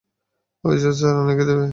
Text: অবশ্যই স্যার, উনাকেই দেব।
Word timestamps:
অবশ্যই 0.63 0.95
স্যার, 0.99 1.15
উনাকেই 1.17 1.47
দেব। 1.49 1.61